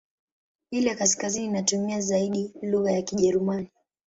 [0.71, 3.71] Ile ya kaskazini inatumia zaidi lugha ya Kijerumani.